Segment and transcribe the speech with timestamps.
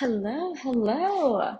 [0.00, 1.58] Hello, hello.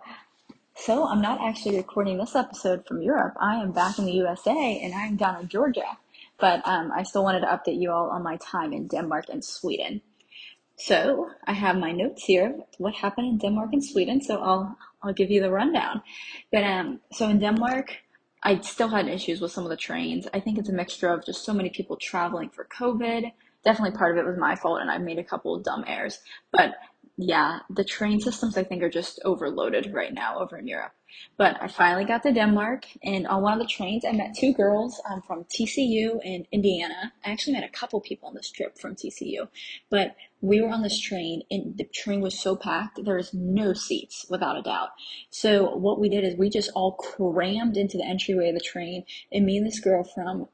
[0.76, 3.34] So, I'm not actually recording this episode from Europe.
[3.40, 5.98] I am back in the USA and I'm down in Georgia.
[6.38, 9.44] But um, I still wanted to update you all on my time in Denmark and
[9.44, 10.02] Sweden.
[10.76, 12.60] So, I have my notes here.
[12.76, 14.22] What happened in Denmark and Sweden?
[14.22, 16.02] So, I'll I'll give you the rundown.
[16.52, 17.96] But um, so in Denmark,
[18.44, 20.28] I still had issues with some of the trains.
[20.32, 23.32] I think it's a mixture of just so many people traveling for COVID.
[23.64, 26.20] Definitely part of it was my fault, and I made a couple of dumb errors.
[26.52, 26.76] But
[27.20, 30.92] yeah, the train systems I think are just overloaded right now over in Europe.
[31.36, 34.54] But I finally got to Denmark, and on one of the trains, I met two
[34.54, 37.12] girls um, from TCU in Indiana.
[37.24, 39.48] I actually met a couple people on this trip from TCU,
[39.90, 43.72] but we were on this train, and the train was so packed, there was no
[43.72, 44.90] seats, without a doubt.
[45.30, 49.04] So what we did is we just all crammed into the entryway of the train,
[49.32, 50.46] and me and this girl from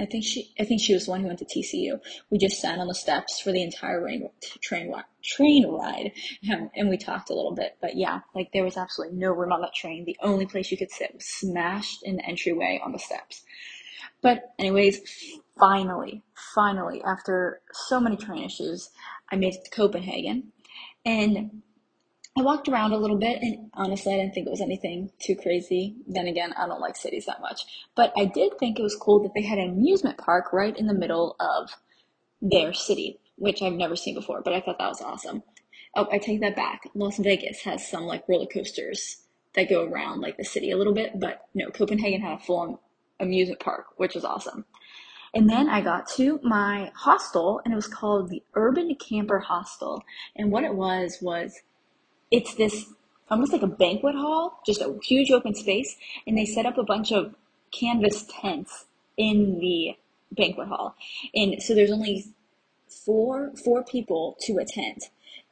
[0.00, 2.00] I think she, I think she was the one who went to TCU.
[2.30, 4.30] We just sat on the steps for the entire rain,
[4.62, 4.94] train
[5.24, 6.12] train ride,
[6.52, 7.76] um, and we talked a little bit.
[7.80, 10.04] But yeah, like there was absolutely no room on that train.
[10.04, 13.42] The only place you could sit was smashed in the entryway on the steps.
[14.22, 15.00] But anyways,
[15.58, 16.22] finally,
[16.54, 18.90] finally, after so many train issues,
[19.30, 20.52] I made it to Copenhagen,
[21.04, 21.62] and
[22.38, 25.34] I walked around a little bit and honestly, I didn't think it was anything too
[25.34, 25.96] crazy.
[26.06, 27.62] Then again, I don't like cities that much.
[27.96, 30.86] But I did think it was cool that they had an amusement park right in
[30.86, 31.70] the middle of
[32.40, 35.42] their city, which I've never seen before, but I thought that was awesome.
[35.96, 36.82] Oh, I take that back.
[36.94, 39.16] Las Vegas has some like roller coasters
[39.54, 42.80] that go around like the city a little bit, but no, Copenhagen had a full
[43.18, 44.64] amusement park, which was awesome.
[45.34, 50.02] And then I got to my hostel and it was called the Urban Camper Hostel.
[50.36, 51.60] And what it was was
[52.30, 52.86] it's this
[53.30, 56.82] almost like a banquet hall, just a huge open space, and they set up a
[56.82, 57.34] bunch of
[57.70, 59.96] canvas tents in the
[60.32, 60.94] banquet hall.
[61.34, 62.24] And so there's only
[62.88, 65.04] four four people to a tent.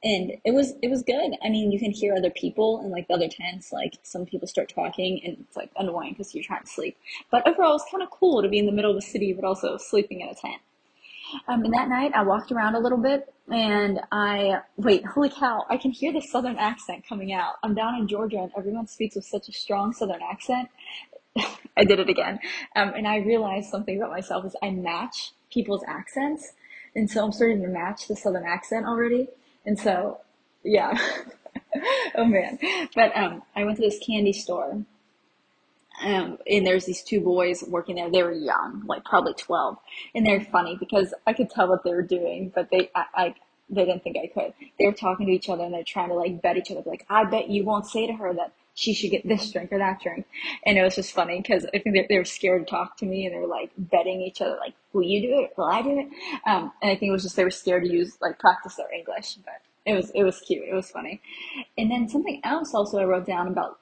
[0.05, 1.33] And it was it was good.
[1.43, 3.73] I mean, you can hear other people in like the other tents.
[3.73, 6.97] Like some people start talking, and it's like annoying because you're trying to sleep.
[7.31, 9.45] But overall, it's kind of cool to be in the middle of the city, but
[9.45, 10.61] also sleeping in a tent.
[11.49, 15.65] Um, and that night I walked around a little bit and I, wait, holy cow,
[15.69, 17.55] I can hear the southern accent coming out.
[17.63, 20.69] I'm down in Georgia and everyone speaks with such a strong southern accent.
[21.77, 22.39] I did it again.
[22.75, 26.53] Um, and I realized something about myself is I match people's accents.
[26.95, 29.29] And so I'm starting to match the southern accent already.
[29.65, 30.21] And so,
[30.65, 30.99] yeah.
[32.15, 32.59] oh man.
[32.95, 34.85] But, um, I went to this candy store
[36.03, 38.11] um, and there's these two boys working there.
[38.11, 39.79] They were young, like probably 12.
[40.15, 43.35] And they're funny because I could tell what they were doing, but they, I, I
[43.69, 44.53] they didn't think I could.
[44.79, 46.83] They were talking to each other and they're trying to like bet each other.
[46.85, 49.79] Like, I bet you won't say to her that she should get this drink or
[49.79, 50.27] that drink.
[50.65, 53.07] And it was just funny because I think they, they were scared to talk to
[53.07, 55.53] me and they were like betting each other, like, will you do it?
[55.57, 56.07] Will I do it?
[56.47, 58.93] Um, and I think it was just they were scared to use, like, practice their
[58.93, 60.65] English, but it was, it was cute.
[60.69, 61.21] It was funny.
[61.79, 63.79] And then something else also I wrote down about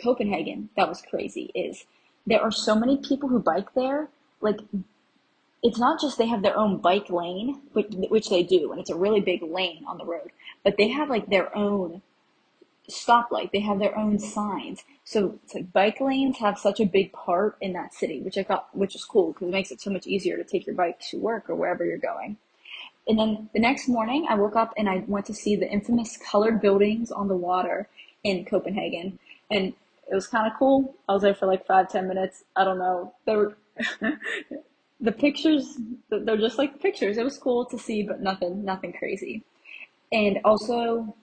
[0.00, 1.84] Copenhagen that was crazy is
[2.26, 4.08] there are so many people who bike there.
[4.40, 4.60] Like,
[5.62, 8.90] it's not just they have their own bike lane, which, which they do, and it's
[8.90, 10.30] a really big lane on the road,
[10.64, 12.02] but they have like their own
[12.90, 13.52] stoplight.
[13.52, 14.82] They have their own signs.
[15.04, 18.42] So it's like bike lanes have such a big part in that city, which I
[18.42, 21.00] thought, which is cool because it makes it so much easier to take your bike
[21.10, 22.36] to work or wherever you're going.
[23.06, 26.16] And then the next morning I woke up and I went to see the infamous
[26.16, 27.88] colored buildings on the water
[28.22, 29.18] in Copenhagen.
[29.50, 29.74] And
[30.10, 30.94] it was kind of cool.
[31.08, 32.44] I was there for like five, ten minutes.
[32.56, 33.14] I don't know.
[33.26, 33.56] They were,
[35.00, 35.78] the pictures,
[36.10, 37.16] they're just like pictures.
[37.16, 39.42] It was cool to see, but nothing, nothing crazy.
[40.12, 41.14] And also,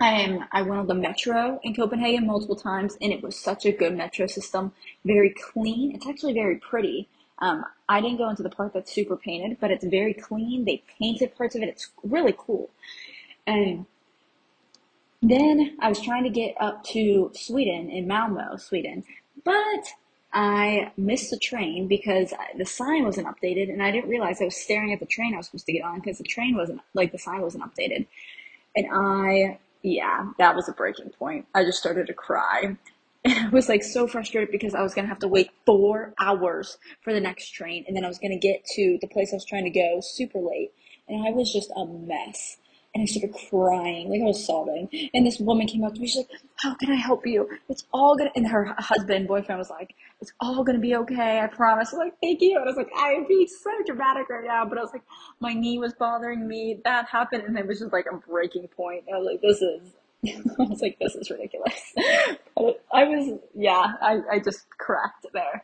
[0.00, 3.72] I I went on the metro in Copenhagen multiple times and it was such a
[3.72, 4.72] good metro system.
[5.04, 5.94] Very clean.
[5.94, 7.08] It's actually very pretty.
[7.40, 10.64] Um, I didn't go into the part that's super painted, but it's very clean.
[10.64, 11.68] They painted parts of it.
[11.68, 12.70] It's really cool.
[13.46, 13.86] And
[15.22, 19.04] then I was trying to get up to Sweden in Malmo, Sweden,
[19.44, 19.94] but
[20.32, 24.56] I missed the train because the sign wasn't updated and I didn't realize I was
[24.56, 27.12] staring at the train I was supposed to get on because the train wasn't, like
[27.12, 28.06] the sign wasn't updated.
[28.76, 31.46] And I, yeah, that was a breaking point.
[31.54, 32.76] I just started to cry.
[33.26, 37.12] I was like so frustrated because I was to have to wait four hours for
[37.12, 39.64] the next train and then I was to get to the place I was trying
[39.64, 40.72] to go super late.
[41.08, 42.58] And I was just a mess
[42.98, 44.88] and I started crying, like I was sobbing.
[45.14, 47.48] And this woman came up to me, she's like, How can I help you?
[47.68, 51.46] It's all gonna and her husband, boyfriend was like, It's all gonna be okay, I
[51.46, 51.92] promise.
[51.92, 52.56] I'm like, Thank you.
[52.56, 55.04] And I was like, I am being so dramatic right now, but I was like,
[55.38, 59.04] my knee was bothering me, that happened, and it was just like a breaking point.
[59.12, 59.92] I was like, This is
[60.58, 61.94] I was like, this is ridiculous.
[61.98, 65.62] I was, yeah, I, I just cracked there.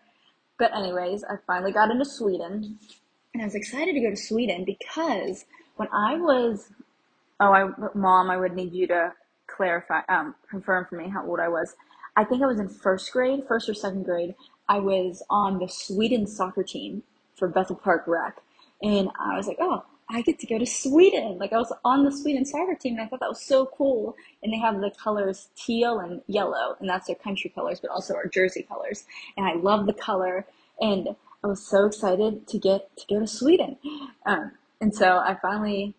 [0.60, 2.78] But anyways, I finally got into Sweden
[3.34, 5.44] and I was excited to go to Sweden because
[5.74, 6.70] when I was
[7.40, 9.12] oh, I, mom, I would need you to
[9.46, 11.74] clarify, um, confirm for me how old I was.
[12.16, 14.34] I think I was in first grade, first or second grade.
[14.68, 17.02] I was on the Sweden soccer team
[17.36, 18.40] for Bethel Park Rec.
[18.82, 21.38] And I was like, oh, I get to go to Sweden.
[21.38, 24.16] Like I was on the Sweden soccer team and I thought that was so cool.
[24.42, 28.14] And they have the colors teal and yellow and that's their country colors, but also
[28.14, 29.04] our jersey colors.
[29.36, 30.46] And I love the color
[30.80, 31.08] and
[31.42, 33.76] I was so excited to get to go to Sweden.
[34.26, 35.94] Um, and so I finally,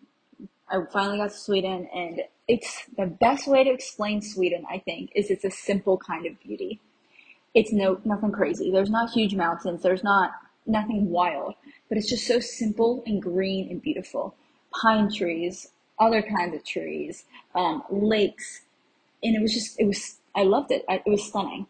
[0.68, 5.10] I finally got to Sweden and it's the best way to explain Sweden, I think,
[5.14, 6.80] is it's a simple kind of beauty.
[7.54, 8.70] It's no, nothing crazy.
[8.70, 9.82] There's not huge mountains.
[9.82, 10.32] There's not
[10.66, 11.54] nothing wild,
[11.88, 14.34] but it's just so simple and green and beautiful.
[14.80, 15.68] Pine trees,
[15.98, 17.24] other kinds of trees,
[17.54, 18.62] um, lakes,
[19.22, 20.84] and it was just, it was, I loved it.
[20.88, 21.66] I, it was stunning.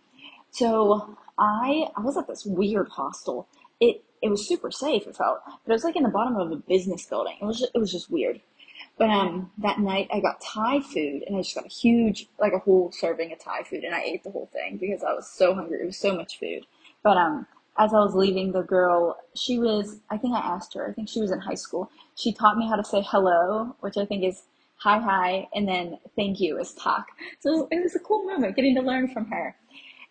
[0.50, 3.46] So I, I was at this weird hostel.
[3.80, 6.50] It, it was super safe, it felt, but it was like in the bottom of
[6.50, 7.36] a business building.
[7.40, 8.40] It was, just, it was just weird.
[8.98, 12.54] But um, that night I got Thai food and I just got a huge, like
[12.54, 15.28] a whole serving of Thai food and I ate the whole thing because I was
[15.30, 15.80] so hungry.
[15.82, 16.64] It was so much food.
[17.02, 17.46] But um,
[17.78, 21.08] as I was leaving, the girl, she was, I think I asked her, I think
[21.10, 21.90] she was in high school.
[22.14, 24.42] She taught me how to say hello, which I think is
[24.78, 27.06] hi hi, and then thank you is talk.
[27.40, 29.56] So it was a cool moment getting to learn from her.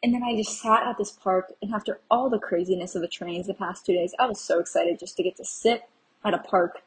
[0.04, 3.08] And then I just sat at this park, and after all the craziness of the
[3.08, 5.84] trains the past two days, I was so excited just to get to sit
[6.24, 6.82] at a park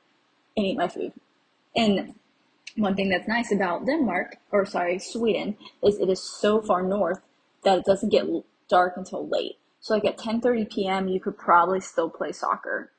[0.56, 1.12] and eat my food.
[1.78, 2.14] And
[2.76, 7.20] one thing that's nice about Denmark, or sorry, Sweden, is it is so far north
[7.62, 8.26] that it doesn't get
[8.68, 9.58] dark until late.
[9.78, 12.90] So like at 10:30 p.m., you could probably still play soccer.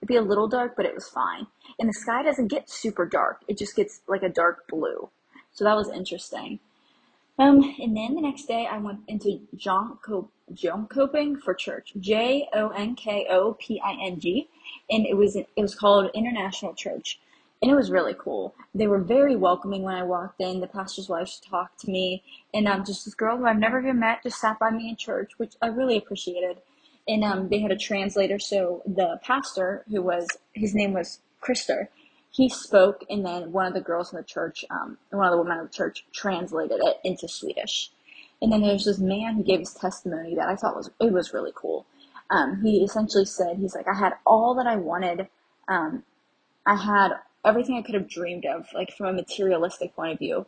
[0.00, 1.46] It'd be a little dark, but it was fine.
[1.78, 5.10] And the sky doesn't get super dark; it just gets like a dark blue.
[5.52, 6.58] So that was interesting.
[7.38, 11.92] Um, and then the next day, I went into Jonkoping for church.
[12.00, 14.48] J O N K O P I N G,
[14.90, 17.20] and it was it was called International Church
[17.62, 18.54] and it was really cool.
[18.74, 20.60] They were very welcoming when I walked in.
[20.60, 22.22] The pastor's wife talked to me,
[22.52, 24.96] and um, just this girl who I've never even met just sat by me in
[24.96, 26.58] church, which I really appreciated.
[27.06, 31.88] And um, they had a translator, so the pastor, who was his name was Krister,
[32.30, 35.38] he spoke, and then one of the girls in the church, um, one of the
[35.38, 37.90] women in the church, translated it into Swedish.
[38.42, 41.32] And then there's this man who gave his testimony that I thought was it was
[41.32, 41.86] really cool.
[42.30, 45.28] Um, he essentially said, he's like, I had all that I wanted.
[45.68, 46.02] Um,
[46.66, 47.12] I had
[47.44, 50.46] everything I could have dreamed of, like from a materialistic point of view.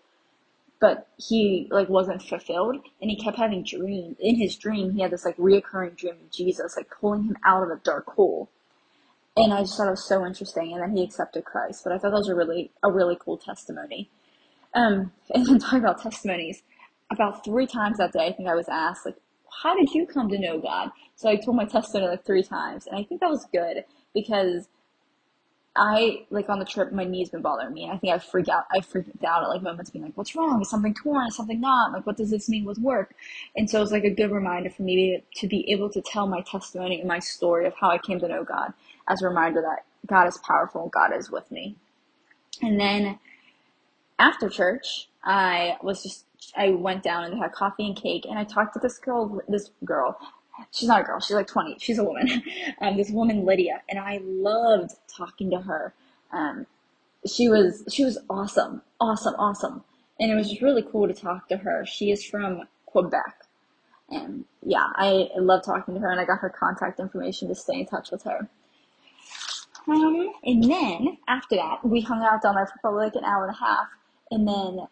[0.80, 4.16] But he like wasn't fulfilled and he kept having dreams.
[4.20, 7.62] In his dream, he had this like reoccurring dream of Jesus, like pulling him out
[7.62, 8.50] of a dark hole.
[9.36, 10.72] And I just thought it was so interesting.
[10.72, 11.82] And then he accepted Christ.
[11.84, 14.10] But I thought that was a really, a really cool testimony.
[14.74, 16.62] Um, and then talking about testimonies,
[17.10, 19.16] about three times that day, I think I was asked, like,
[19.62, 20.90] how did you come to know God?
[21.14, 22.86] So I told my testimony like three times.
[22.86, 24.68] And I think that was good because
[25.76, 27.88] I like on the trip, my knee's been bothering me.
[27.90, 28.64] I think I freak out.
[28.74, 30.60] I freaked out at like moments, being like, "What's wrong?
[30.60, 31.26] Is something torn?
[31.28, 31.92] Is something not?
[31.92, 33.14] Like, what does this mean with work?"
[33.56, 36.26] And so it's like a good reminder for me to, to be able to tell
[36.26, 38.72] my testimony and my story of how I came to know God
[39.08, 40.88] as a reminder that God is powerful.
[40.88, 41.76] God is with me.
[42.62, 43.18] And then
[44.18, 46.24] after church, I was just
[46.56, 49.40] I went down and had coffee and cake, and I talked to this girl.
[49.48, 50.18] This girl,
[50.70, 52.42] she's not a girl, she's like 20, she's a woman,
[52.80, 55.94] um, this woman, Lydia, and I loved talking to her.
[56.32, 56.66] Um,
[57.26, 59.84] she was, she was awesome, awesome, awesome.
[60.18, 61.84] And it was just really cool to talk to her.
[61.84, 63.44] She is from Quebec.
[64.08, 67.80] And yeah, I love talking to her and I got her contact information to stay
[67.80, 68.48] in touch with her.
[69.88, 73.46] Um, and then after that, we hung out down there for probably like an hour
[73.46, 73.88] and a half.
[74.30, 74.86] And then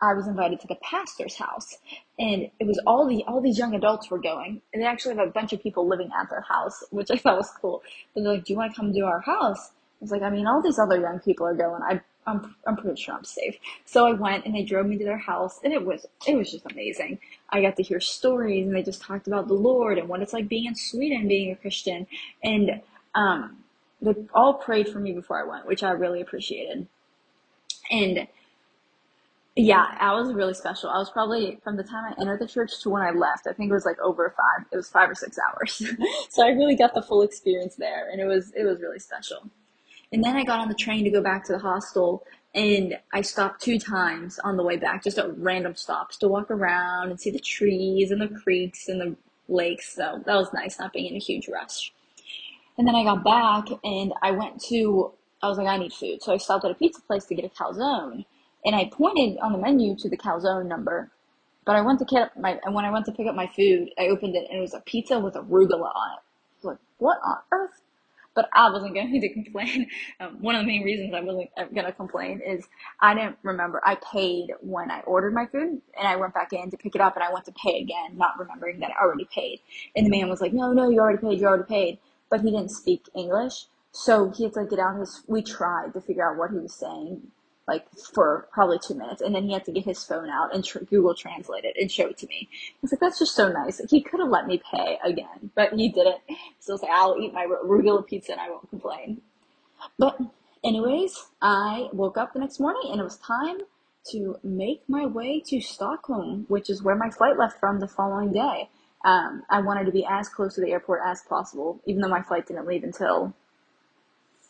[0.00, 1.78] I was invited to the pastor's house,
[2.18, 5.28] and it was all the all these young adults were going, and they actually have
[5.28, 7.82] a bunch of people living at their house, which I thought was cool.
[8.14, 10.30] But they're like, "Do you want to come to our house?" I was like, "I
[10.30, 11.82] mean, all these other young people are going.
[11.82, 15.04] I, I'm I'm pretty sure I'm safe." So I went, and they drove me to
[15.04, 17.18] their house, and it was it was just amazing.
[17.50, 20.32] I got to hear stories, and they just talked about the Lord and what it's
[20.32, 22.06] like being in Sweden, being a Christian,
[22.42, 22.82] and
[23.14, 23.58] um,
[24.02, 26.86] they all prayed for me before I went, which I really appreciated.
[27.90, 28.26] And
[29.58, 30.90] yeah, I was really special.
[30.90, 33.46] I was probably from the time I entered the church to when I left.
[33.46, 34.66] I think it was like over five.
[34.70, 35.82] It was five or six hours.
[36.28, 39.50] so I really got the full experience there, and it was it was really special.
[40.12, 42.22] And then I got on the train to go back to the hostel,
[42.54, 46.50] and I stopped two times on the way back, just at random stops to walk
[46.50, 49.16] around and see the trees and the creeks and the
[49.48, 49.94] lakes.
[49.94, 51.94] So that was nice, not being in a huge rush.
[52.76, 55.12] And then I got back, and I went to.
[55.42, 57.46] I was like, I need food, so I stopped at a pizza place to get
[57.46, 58.26] a calzone
[58.66, 61.10] and I pointed on the menu to the calzone number.
[61.64, 63.48] But I went to pick up my, and when I went to pick up my
[63.48, 66.66] food, I opened it and it was a pizza with arugula on it.
[66.66, 67.80] Like, what on earth?
[68.36, 69.88] but I wasn't going to complain.
[70.20, 72.68] Um, one of the main reasons I wasn't going to complain is
[73.00, 73.80] I didn't remember.
[73.84, 77.00] I paid when I ordered my food and I went back in to pick it
[77.00, 79.60] up and I went to pay again, not remembering that I already paid.
[79.96, 81.98] And the man was like, no, no, you already paid, you already paid.
[82.30, 83.66] But he didn't speak English.
[83.90, 86.74] So he had to get out his, we tried to figure out what he was
[86.74, 87.22] saying
[87.68, 90.64] like for probably two minutes, and then he had to get his phone out and
[90.64, 92.48] tr- Google Translate it and show it to me.
[92.82, 93.80] Was like, that's just so nice.
[93.90, 96.20] He could have let me pay again, but he didn't.
[96.60, 99.20] So I was like, I'll eat my arugula pizza and I won't complain.
[99.98, 100.18] But
[100.64, 103.58] anyways, I woke up the next morning and it was time
[104.10, 108.32] to make my way to Stockholm, which is where my flight left from the following
[108.32, 108.68] day.
[109.04, 112.22] Um, I wanted to be as close to the airport as possible, even though my
[112.22, 113.34] flight didn't leave until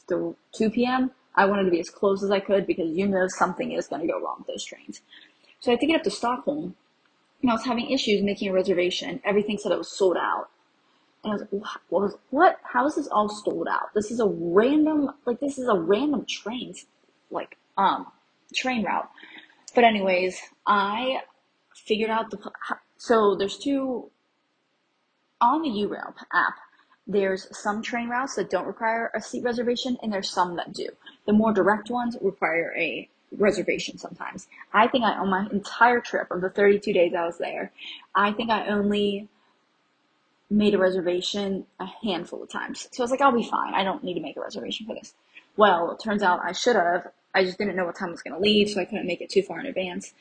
[0.08, 1.10] 2 p.m.
[1.36, 4.02] I wanted to be as close as I could because you know something is going
[4.02, 5.02] to go wrong with those trains.
[5.60, 6.74] So I had to get up to Stockholm
[7.42, 9.20] and I was having issues making a reservation.
[9.24, 10.48] Everything said it was sold out.
[11.22, 12.56] And I was like, what, what?
[12.62, 13.92] How is this all sold out?
[13.94, 16.74] This is a random, like, this is a random train,
[17.30, 18.06] like, um,
[18.54, 19.08] train route.
[19.74, 21.20] But anyways, I
[21.74, 22.38] figured out the,
[22.96, 24.10] so there's two,
[25.40, 26.54] on the Eurail app,
[27.06, 30.88] there's some train routes that don't require a seat reservation and there's some that do.
[31.26, 34.48] The more direct ones require a reservation sometimes.
[34.72, 37.72] I think I, on my entire trip of the 32 days I was there,
[38.14, 39.28] I think I only
[40.50, 42.88] made a reservation a handful of times.
[42.92, 43.74] So I was like, I'll be fine.
[43.74, 45.14] I don't need to make a reservation for this.
[45.56, 47.08] Well, it turns out I should have.
[47.34, 49.20] I just didn't know what time I was going to leave, so I couldn't make
[49.20, 50.12] it too far in advance.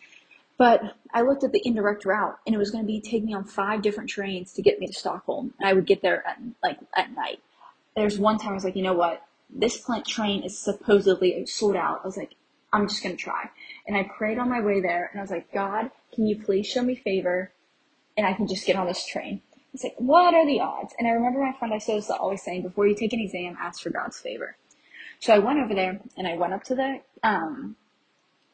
[0.58, 0.82] But
[1.14, 3.44] I looked at the indirect route and it was going to be taking me on
[3.44, 5.54] five different trains to get me to Stockholm.
[5.60, 7.42] And I would get there at like at night.
[7.96, 9.22] There's one time I was like, you know what?
[9.50, 12.02] This plant train is supposedly sold out.
[12.04, 12.36] I was like,
[12.72, 13.50] I'm just going to try.
[13.88, 16.68] And I prayed on my way there and I was like, God, can you please
[16.68, 17.52] show me favor
[18.18, 19.42] and I can just get on this train?
[19.74, 20.94] It's like, what are the odds?
[20.98, 23.82] And I remember my friend I was always saying, before you take an exam, ask
[23.82, 24.56] for God's favor.
[25.20, 27.76] So I went over there and I went up to the um,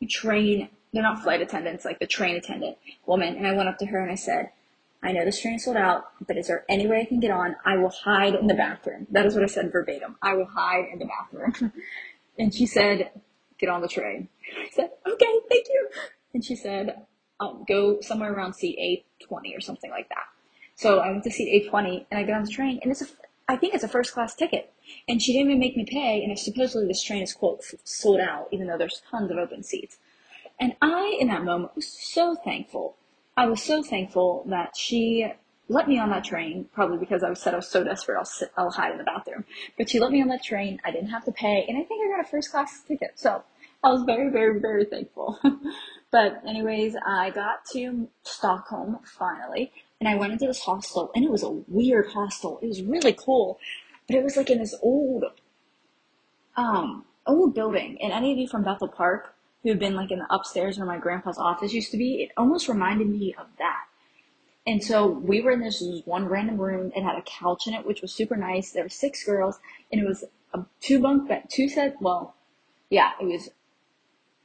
[0.10, 3.36] train they're not flight attendants, like the train attendant woman.
[3.36, 4.52] And I went up to her and I said,
[5.04, 7.32] I know this train is sold out, but is there any way I can get
[7.32, 7.56] on?
[7.66, 9.08] I will hide in the bathroom.
[9.10, 10.18] That is what I said verbatim.
[10.22, 11.74] I will hide in the bathroom.
[12.38, 13.10] and she said,
[13.58, 14.28] get on the train.
[14.58, 15.90] I said, okay, thank you.
[16.34, 17.06] And she said,
[17.40, 20.26] um, go somewhere around seat 820 or something like that.
[20.76, 23.08] So I went to seat 820 and I got on the train and it's a,
[23.48, 24.72] I think it's a first class ticket.
[25.08, 26.24] And she didn't even make me pay.
[26.24, 29.98] And supposedly this train is quote sold out, even though there's tons of open seats.
[30.62, 32.96] And I, in that moment, was so thankful.
[33.36, 35.26] I was so thankful that she
[35.68, 38.52] let me on that train, probably because I said I was so desperate, I'll sit,
[38.58, 39.44] I'll hide in the bathroom.
[39.78, 40.80] But she let me on that train.
[40.86, 43.14] I didn't have to pay, and I think I got a first class ticket.
[43.16, 43.44] So
[43.84, 45.40] I was very, very, very thankful.
[46.12, 51.32] but anyways, I got to Stockholm finally, and I went into this hostel, and it
[51.32, 52.60] was a weird hostel.
[52.62, 53.60] It was really cool,
[54.08, 55.24] but it was like in this old,
[56.56, 57.98] um, old building.
[58.02, 60.88] And any of you from Bethel Park who had been like in the upstairs where
[60.88, 63.86] my grandpa's office used to be, it almost reminded me of that.
[64.66, 66.92] And so we were in this one random room.
[66.96, 68.72] It had a couch in it, which was super nice.
[68.72, 69.60] There were six girls,
[69.92, 72.00] and it was a two bunk bed, two set.
[72.00, 72.36] Well,
[72.90, 73.50] yeah, it was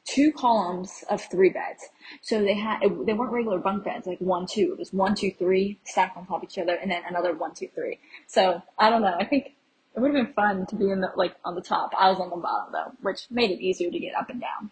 [0.07, 1.85] two columns of three beds.
[2.23, 4.73] So they had it, they weren't regular bunk beds like one two.
[4.73, 7.55] It was one two three stacked on top of each other, and then another one
[7.55, 7.99] two three.
[8.27, 9.17] So I don't know.
[9.19, 9.53] I think
[9.95, 11.93] it would have been fun to be in the like on the top.
[11.99, 14.71] I was on the bottom though, which made it easier to get up and down.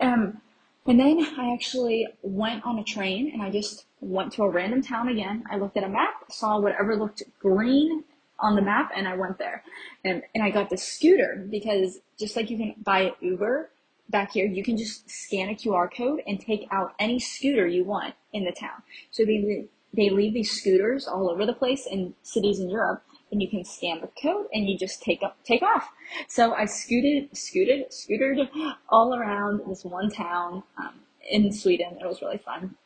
[0.00, 0.40] Um,
[0.86, 4.82] and then I actually went on a train and I just went to a random
[4.82, 5.44] town again.
[5.50, 8.04] I looked at a map, saw whatever looked green
[8.38, 9.64] on the map, and I went there.
[10.04, 13.70] And, and I got the scooter because just like you can buy Uber
[14.10, 17.84] back here, you can just scan a QR code and take out any scooter you
[17.84, 18.82] want in the town.
[19.10, 23.42] So they, they leave these scooters all over the place in cities in Europe and
[23.42, 25.88] you can scan the code and you just take up, take off.
[26.28, 28.48] So I scooted, scooted, scootered
[28.88, 31.98] all around this one town, um, in Sweden.
[32.00, 32.76] It was really fun.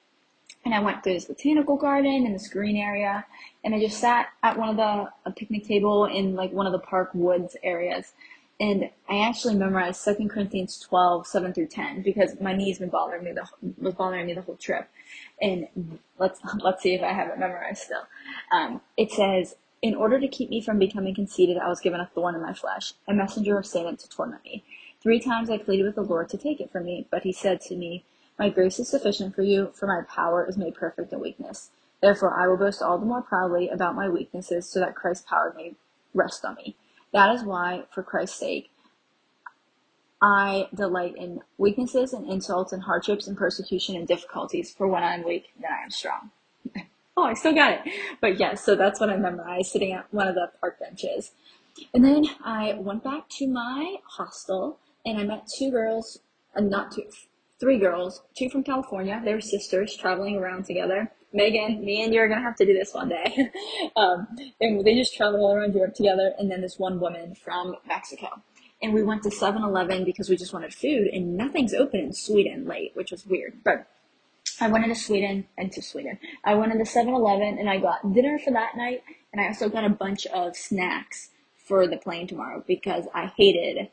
[0.65, 3.25] And I went to this botanical garden in this green area
[3.65, 6.79] and I just sat at one of the, picnic table in like one of the
[6.79, 8.13] park woods areas.
[8.59, 13.25] And I actually memorized 2 Corinthians 12, 7 through 10 because my knees been bothering
[13.25, 13.47] me the,
[13.79, 14.87] was bothering me the whole trip.
[15.41, 15.67] And
[16.19, 18.03] let's, let's see if I have it memorized still.
[18.53, 22.07] Um, it says, in order to keep me from becoming conceited, I was given a
[22.07, 24.63] thorn in my flesh, a messenger of Satan to torment me.
[25.01, 27.61] Three times I pleaded with the Lord to take it from me, but he said
[27.63, 28.05] to me,
[28.39, 31.71] My grace is sufficient for you, for my power is made perfect in weakness.
[32.03, 35.55] Therefore I will boast all the more proudly about my weaknesses, so that Christ's power
[35.57, 35.75] may
[36.13, 36.77] rest on me.
[37.13, 38.71] That is why, for Christ's sake,
[40.23, 45.15] I delight in weaknesses and insults and hardships and persecution and difficulties, for when I
[45.15, 46.31] am weak, then I am strong
[47.21, 47.93] oh, I still got it.
[48.21, 51.33] But yes, so that's what I memorized sitting at one of the park benches.
[51.95, 56.21] And then I went back to my hostel and I met two girls,
[56.57, 57.05] uh, not two,
[57.59, 59.21] three girls, two from California.
[59.25, 61.13] They were sisters traveling around together.
[61.33, 63.51] Megan, me and you are gonna have to do this one day.
[63.97, 64.27] um,
[64.61, 66.33] and they just traveled all around Europe together.
[66.39, 68.43] And then this one woman from Mexico.
[68.83, 72.67] And we went to 7-Eleven because we just wanted food and nothing's open in Sweden
[72.67, 73.59] late, which was weird.
[73.63, 73.87] But
[74.61, 76.19] I went into Sweden, into Sweden.
[76.45, 79.03] I went into 7-Eleven and I got dinner for that night.
[79.33, 83.89] And I also got a bunch of snacks for the plane tomorrow because I hated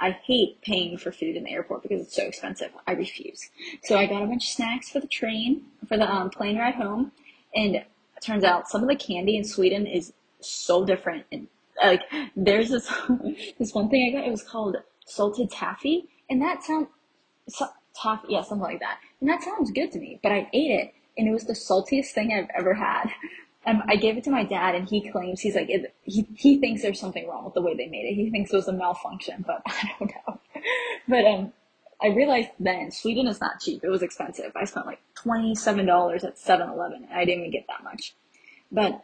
[0.00, 2.70] I hate paying for food in the airport because it's so expensive.
[2.86, 3.50] I refuse.
[3.82, 6.74] So I got a bunch of snacks for the train, for the um, plane ride
[6.74, 7.12] home.
[7.54, 7.86] And it
[8.22, 11.26] turns out some of the candy in Sweden is so different.
[11.32, 11.48] And
[11.82, 12.02] like,
[12.36, 12.88] there's this,
[13.58, 16.04] this one thing I got, it was called salted taffy.
[16.30, 16.88] And that sounds,
[17.48, 19.00] so, taffy, yeah, something like that.
[19.20, 22.12] And that sounds good to me, but I ate it and it was the saltiest
[22.12, 23.10] thing I've ever had.
[23.66, 26.58] Um, I gave it to my dad, and he claims he's like it, he he
[26.58, 28.14] thinks there's something wrong with the way they made it.
[28.14, 30.40] He thinks it was a malfunction, but I don't know.
[31.08, 31.52] But um,
[32.00, 33.82] I realized then Sweden is not cheap.
[33.82, 34.52] It was expensive.
[34.54, 38.14] I spent like twenty seven dollars at 7-Eleven, and I didn't even get that much.
[38.70, 39.02] But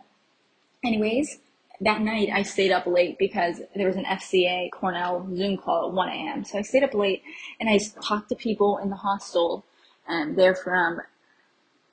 [0.85, 1.41] anyways,
[1.81, 5.95] that night I stayed up late because there was an FCA Cornell Zoom call at
[5.95, 6.45] 1 a.m.
[6.45, 7.23] So I stayed up late
[7.61, 9.65] and I talked to people in the hostel.
[10.07, 11.01] And they're from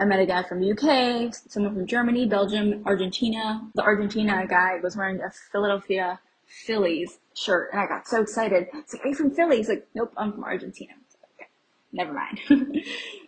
[0.02, 3.62] I met a guy from UK, someone from Germany, Belgium, Argentina.
[3.76, 8.68] The Argentina guy was wearing a Philadelphia Phillies shirt, and I got so excited.
[8.74, 9.58] It's like, are you from Philly?
[9.58, 10.94] He's like, nope, I'm from Argentina.
[11.36, 11.50] okay,
[11.94, 12.40] never mind.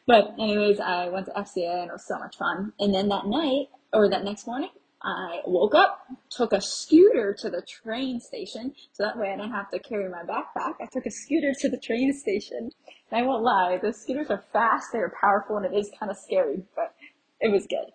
[0.07, 2.73] but anyways, I went to FCA and it was so much fun.
[2.79, 4.71] And then that night, or that next morning,
[5.03, 9.51] I woke up, took a scooter to the train station, so that way I didn't
[9.51, 10.75] have to carry my backpack.
[10.81, 12.71] I took a scooter to the train station.
[13.11, 16.17] And I won't lie, the scooters are fast, they're powerful, and it is kind of
[16.17, 16.95] scary, but
[17.41, 17.91] it was good.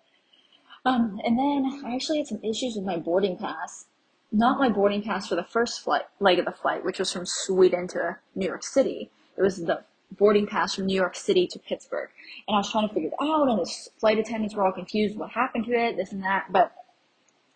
[0.85, 3.85] Um, and then I actually had some issues with my boarding pass.
[4.31, 7.25] Not my boarding pass for the first flight, leg of the flight, which was from
[7.25, 9.09] Sweden to New York City.
[9.35, 12.09] It was the boarding pass from New York City to Pittsburgh.
[12.47, 15.17] And I was trying to figure it out, and the flight attendants were all confused
[15.17, 16.45] what happened to it, this and that.
[16.51, 16.71] But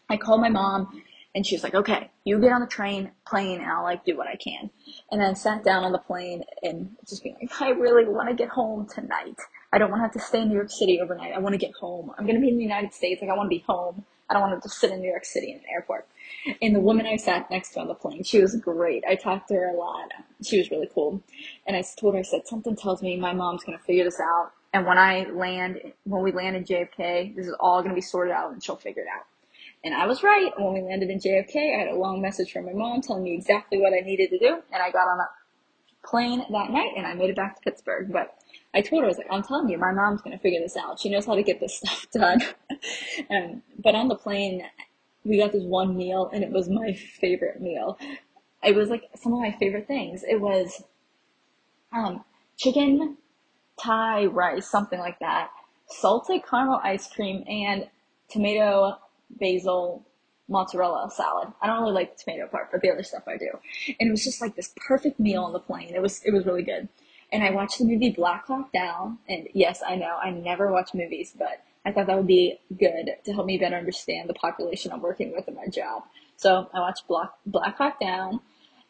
[0.10, 1.02] I called my mom
[1.36, 4.16] and she was like, okay, you get on the train, plane, and I'll like do
[4.16, 4.70] what I can.
[5.12, 8.36] And then sat down on the plane and just being like, I really want to
[8.36, 9.38] get home tonight.
[9.72, 11.34] I don't want to have to stay in New York City overnight.
[11.34, 12.12] I want to get home.
[12.18, 13.22] I'm going to be in the United States.
[13.22, 14.06] Like, I want to be home.
[14.30, 16.08] I don't want to just sit in New York City in an airport.
[16.62, 19.04] And the woman I sat next to on the plane, she was great.
[19.08, 20.12] I talked to her a lot.
[20.44, 21.22] She was really cool.
[21.66, 24.20] And I told her, I said, something tells me my mom's going to figure this
[24.20, 24.52] out.
[24.74, 28.02] And when I land, when we land in JFK, this is all going to be
[28.02, 29.26] sorted out and she'll figure it out.
[29.84, 30.52] And I was right.
[30.58, 33.34] When we landed in JFK, I had a long message from my mom telling me
[33.34, 34.62] exactly what I needed to do.
[34.72, 38.12] And I got on a plane that night and I made it back to Pittsburgh.
[38.12, 38.34] But
[38.74, 40.78] I told her, I was like, I'm telling you, my mom's going to figure this
[40.78, 41.00] out.
[41.00, 42.42] She knows how to get this stuff done.
[43.30, 44.64] um, but on the plane,
[45.26, 47.98] we got this one meal and it was my favorite meal.
[48.64, 50.24] It was like some of my favorite things.
[50.24, 50.82] It was,
[51.92, 52.24] um,
[52.58, 53.18] chicken,
[53.82, 55.50] Thai rice, something like that,
[55.88, 57.90] salted caramel ice cream and
[58.30, 58.98] tomato
[59.30, 60.06] basil,
[60.48, 61.50] mozzarella salad.
[61.62, 63.50] I don't really like the tomato part, but the other stuff I do.
[64.00, 65.94] And it was just like this perfect meal on the plane.
[65.96, 66.90] It was it was really good.
[67.32, 69.18] And I watched the movie Black Hawk Down.
[69.28, 73.10] And yes, I know I never watch movies, but I thought that would be good
[73.26, 76.04] to help me better understand the population I'm working with in my job.
[76.38, 78.40] So I watched Black Black Hawk Down,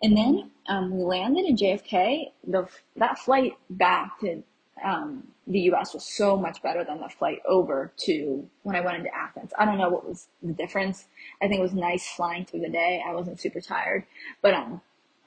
[0.02, 2.32] and then um, we landed in JFK.
[2.46, 2.68] The
[2.98, 4.44] that flight back to
[4.84, 8.98] um, the US was so much better than the flight over to when I went
[8.98, 9.52] into Athens.
[9.58, 11.06] I don't know what was the difference.
[11.42, 13.04] I think it was nice flying through the day.
[13.06, 14.06] I wasn't super tired,
[14.42, 14.82] but, um,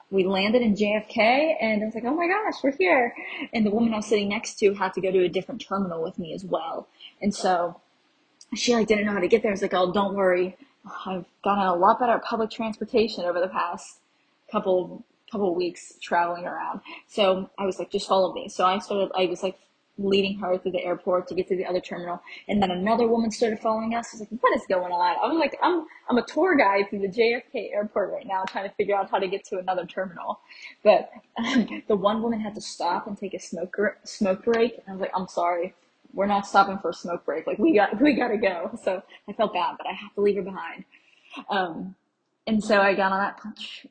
[0.09, 3.13] we landed in JFK and I was like, oh my gosh, we're here.
[3.53, 6.01] And the woman I was sitting next to had to go to a different terminal
[6.01, 6.87] with me as well.
[7.21, 7.81] And so
[8.55, 9.51] she like didn't know how to get there.
[9.51, 10.55] I was like, oh, don't worry.
[11.05, 13.99] I've gotten a lot better at public transportation over the past
[14.49, 16.79] couple couple weeks traveling around.
[17.07, 18.47] So I was like, just follow me.
[18.47, 19.59] So I started, I was like
[19.97, 22.21] leading her through the airport to get to the other terminal.
[22.47, 24.09] And then another woman started following us.
[24.13, 25.15] I was like, what is going on?
[25.23, 28.75] I'm like, I'm, I'm a tour guide through the JFK airport right now trying to
[28.75, 30.39] figure out how to get to another terminal.
[30.83, 34.73] But um, the one woman had to stop and take a smoke, smoke break.
[34.73, 35.73] And I was like, I'm sorry.
[36.13, 37.47] We're not stopping for a smoke break.
[37.47, 38.77] Like we got, we gotta go.
[38.83, 40.85] So I felt bad, but I have to leave her behind.
[41.49, 41.95] Um,
[42.47, 43.39] and so I got on that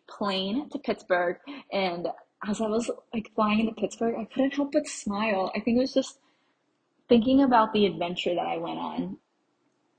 [0.08, 1.36] plane to Pittsburgh
[1.70, 2.08] and
[2.44, 5.51] as I was like flying into Pittsburgh, I couldn't help but smile.
[5.55, 6.18] I think it was just
[7.09, 9.18] thinking about the adventure that I went on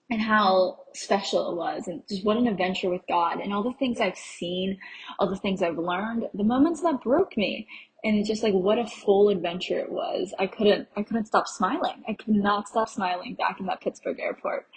[0.10, 3.74] and how special it was and just what an adventure with God and all the
[3.74, 4.78] things I've seen,
[5.20, 7.68] all the things I've learned, the moments that broke me.
[8.04, 10.34] And it's just like what a full adventure it was.
[10.38, 12.04] I couldn't I couldn't stop smiling.
[12.08, 14.68] I could not stop smiling back in that Pittsburgh airport.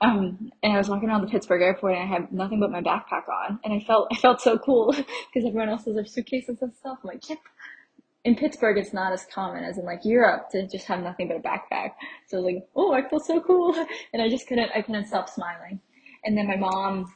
[0.00, 2.80] Um, and I was walking around the Pittsburgh airport and I had nothing but my
[2.80, 6.58] backpack on, and I felt I felt so cool because everyone else has their suitcases
[6.62, 6.98] and stuff.
[7.02, 7.38] I'm like, yep.
[8.24, 11.36] In Pittsburgh, it's not as common as in like Europe to just have nothing but
[11.36, 11.92] a backpack.
[12.26, 13.74] So I was like, oh, I feel so cool,
[14.12, 15.80] and I just couldn't I couldn't stop smiling.
[16.24, 17.12] And then my mom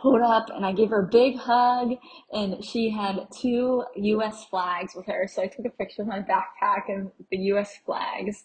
[0.00, 1.92] pulled up and I gave her a big hug
[2.32, 5.26] and she had two US flags with her.
[5.26, 8.44] So I took a picture of my backpack and the US flags.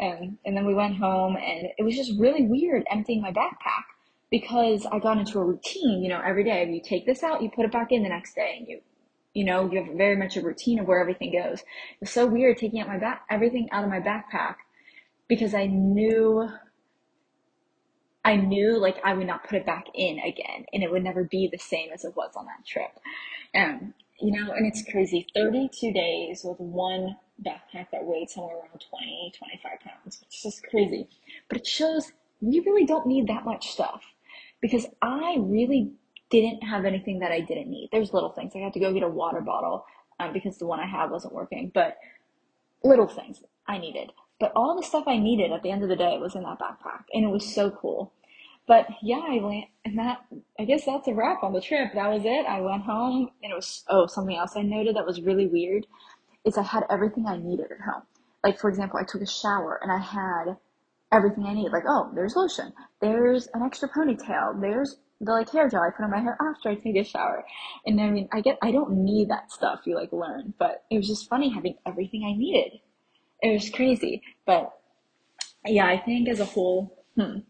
[0.00, 3.84] And, and then we went home and it was just really weird emptying my backpack
[4.30, 6.68] because I got into a routine, you know, every day.
[6.70, 8.80] You take this out, you put it back in the next day and you,
[9.34, 11.60] you know, you have very much a routine of where everything goes.
[11.60, 14.56] It was so weird taking out my back, everything out of my backpack
[15.28, 16.48] because I knew
[18.24, 21.24] I knew like I would not put it back in again and it would never
[21.24, 22.90] be the same as it was on that trip.
[23.54, 25.26] Um, you know, and it's crazy.
[25.34, 30.64] 32 days with one backpack that weighed somewhere around 20, 25 pounds, which is just
[30.64, 31.08] crazy.
[31.48, 34.02] But it shows we really don't need that much stuff
[34.60, 35.92] because I really
[36.30, 37.88] didn't have anything that I didn't need.
[37.92, 38.52] There's little things.
[38.54, 39.86] I had to go get a water bottle
[40.20, 41.96] um, because the one I had wasn't working, but
[42.82, 44.10] little things I needed.
[44.40, 46.58] But all the stuff I needed at the end of the day was in that
[46.60, 48.12] backpack and it was so cool.
[48.66, 50.18] But yeah, I went, and that,
[50.60, 51.92] I guess that's a wrap on the trip.
[51.94, 52.46] That was it.
[52.46, 55.86] I went home and it was, oh, something else I noted that was really weird
[56.44, 58.02] is I had everything I needed at home.
[58.44, 60.56] Like, for example, I took a shower and I had
[61.10, 61.70] everything I need.
[61.72, 62.72] Like, oh, there's lotion.
[63.00, 64.60] There's an extra ponytail.
[64.60, 67.44] There's the like hair gel I put on my hair after I take a shower.
[67.86, 69.80] And I mean, I get, I don't need that stuff.
[69.84, 72.80] You like learn, but it was just funny having everything I needed.
[73.42, 74.72] It was crazy, but
[75.64, 77.40] yeah, I think as a whole, hmm,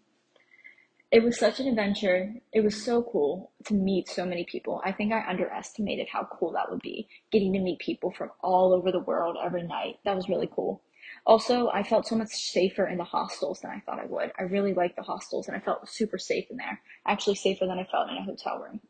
[1.10, 2.34] it was such an adventure.
[2.52, 4.82] It was so cool to meet so many people.
[4.84, 8.74] I think I underestimated how cool that would be, getting to meet people from all
[8.74, 9.98] over the world every night.
[10.04, 10.82] That was really cool.
[11.24, 14.32] Also, I felt so much safer in the hostels than I thought I would.
[14.38, 16.80] I really liked the hostels and I felt super safe in there.
[17.06, 18.80] Actually, safer than I felt in a hotel room.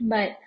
[0.00, 0.38] But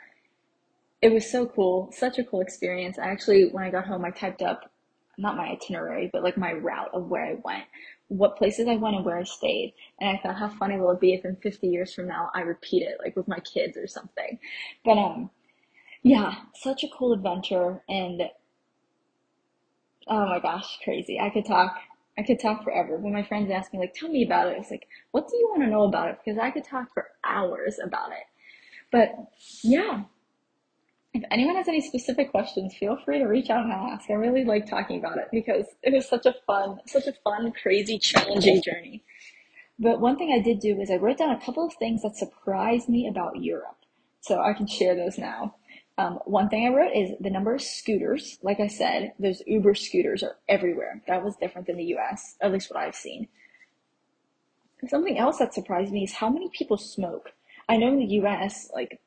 [1.02, 2.98] it was so cool, such a cool experience.
[2.98, 4.72] I actually, when I got home, I typed up
[5.18, 7.64] not my itinerary, but like my route of where I went,
[8.08, 9.74] what places I went and where I stayed.
[10.00, 12.42] And I thought how funny will it be if in 50 years from now I
[12.42, 14.40] repeat it, like with my kids or something.
[14.86, 15.32] But, um,
[16.04, 17.82] yeah, such a cool adventure.
[17.90, 18.24] And,
[20.08, 21.20] oh my gosh, crazy.
[21.20, 21.76] I could talk,
[22.18, 22.98] I could talk forever.
[22.98, 25.36] When my friends ask me, like, tell me about it, I was like, what do
[25.36, 26.20] you want to know about it?
[26.24, 28.24] Because I could talk for hours about it.
[28.92, 29.16] But
[29.64, 30.04] yeah,
[31.14, 34.10] if anyone has any specific questions, feel free to reach out and ask.
[34.10, 37.52] I really like talking about it because it was such a fun, such a fun,
[37.62, 39.04] crazy, challenging journey.
[39.80, 42.16] But one thing I did do is I wrote down a couple of things that
[42.16, 43.78] surprised me about Europe.
[44.22, 45.56] So I can share those now.
[46.00, 48.38] Um, one thing I wrote is the number of scooters.
[48.44, 51.02] Like I said, those Uber scooters are everywhere.
[51.08, 53.28] That was different than the US, at least what I've seen.
[54.88, 57.32] Something else that surprised me is how many people smoke.
[57.68, 59.00] I know in the US, like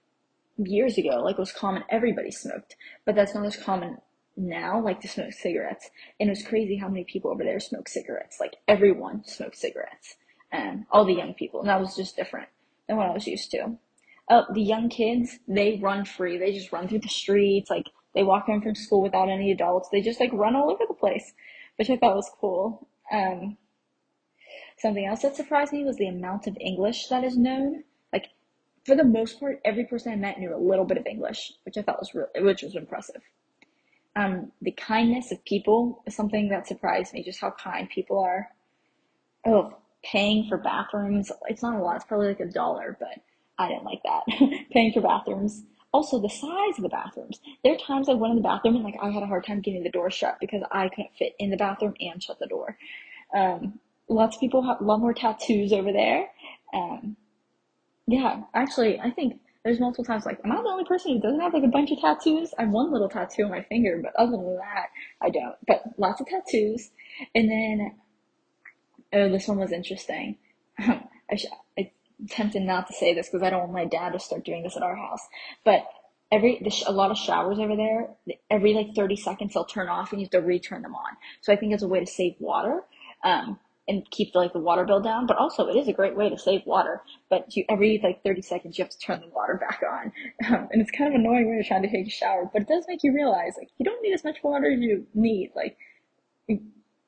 [0.67, 3.99] years ago, like it was common, everybody smoked, but that's not as common
[4.37, 5.91] now, like to smoke cigarettes.
[6.19, 8.39] And it was crazy how many people over there smoke cigarettes.
[8.41, 10.17] Like everyone smoked cigarettes,
[10.53, 11.61] and all the young people.
[11.61, 12.49] And that was just different
[12.89, 13.77] than what I was used to.
[14.29, 16.39] Uh, the young kids, they run free.
[16.39, 17.71] They just run through the streets.
[17.71, 19.89] Like they walk home from school without any adults.
[19.91, 21.33] They just like run all over the place,
[21.77, 22.89] which I thought was cool.
[23.13, 23.57] Um,
[24.79, 27.85] something else that surprised me was the amount of English that is known
[28.85, 31.77] for the most part, every person I met knew a little bit of English, which
[31.77, 33.23] I thought was really, which was impressive.
[34.17, 38.49] Um, the kindness of people is something that surprised me, just how kind people are.
[39.47, 43.21] Oh, paying for bathrooms, it's not a lot, it's probably like a dollar, but
[43.59, 44.23] I didn't like that.
[44.73, 45.63] paying for bathrooms.
[45.93, 47.41] Also, the size of the bathrooms.
[47.63, 49.61] There are times I went in the bathroom and like I had a hard time
[49.61, 52.79] getting the door shut because I couldn't fit in the bathroom and shut the door.
[53.35, 56.29] Um, lots of people have a lot more tattoos over there.
[56.73, 57.17] Um,
[58.11, 61.41] yeah, actually, I think there's multiple times like, am I the only person who doesn't
[61.41, 62.53] have like a bunch of tattoos?
[62.59, 64.89] I have one little tattoo on my finger, but other than that,
[65.21, 65.55] I don't.
[65.67, 66.91] But lots of tattoos.
[67.37, 67.95] And then,
[69.13, 70.39] oh, this one was interesting.
[70.79, 71.47] I, sh-
[71.79, 71.93] I
[72.29, 74.77] tempted not to say this because I don't want my dad to start doing this
[74.77, 75.23] at our house.
[75.65, 75.87] But
[76.33, 78.09] every sh- a lot of showers over there,
[78.51, 81.17] every like 30 seconds they'll turn off and you have to return them on.
[81.43, 82.83] So I think it's a way to save water.
[83.23, 85.27] Um, and keep the, like the water bill down.
[85.27, 87.03] But also, it is a great way to save water.
[87.29, 90.13] But you, every like 30 seconds, you have to turn the water back on,
[90.49, 92.49] um, and it's kind of annoying when you're trying to take a shower.
[92.53, 95.07] But it does make you realize like you don't need as much water as you
[95.13, 95.51] need.
[95.57, 95.77] Like,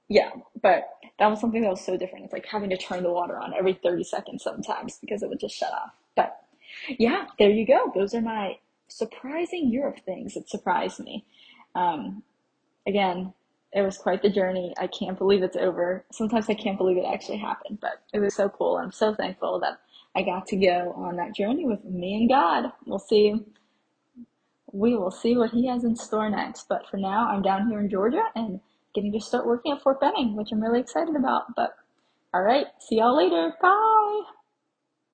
[0.09, 0.31] yeah.
[0.61, 2.25] But that was something that was so different.
[2.25, 5.40] It's like having to turn the water on every 30 seconds sometimes because it would
[5.40, 5.92] just shut off.
[6.16, 6.37] But
[6.99, 7.92] yeah, there you go.
[7.95, 11.25] Those are my surprising Europe things that surprised me.
[11.77, 12.25] Um,
[12.87, 13.35] again,
[13.72, 14.74] it was quite the journey.
[14.78, 16.04] I can't believe it's over.
[16.12, 18.76] Sometimes I can't believe it actually happened, but it was so cool.
[18.76, 19.80] I'm so thankful that
[20.14, 22.72] I got to go on that journey with me and God.
[22.85, 23.35] We'll see.
[24.72, 26.68] We will see what He has in store next.
[26.68, 28.61] But for now, I'm down here in Georgia and
[28.94, 31.54] getting to start working at Fort Benning, which I'm really excited about.
[31.56, 31.76] But
[32.35, 33.54] all right, see y'all later.
[33.61, 34.41] Bye.